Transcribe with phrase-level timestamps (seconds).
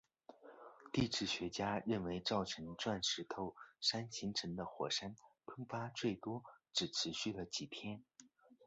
[0.91, 6.43] 地质学家认为造成钻石头山形成的火山喷发最多
[6.73, 8.03] 只持续了几天。